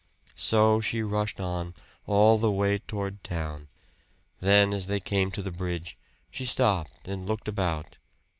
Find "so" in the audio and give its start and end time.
0.35-0.79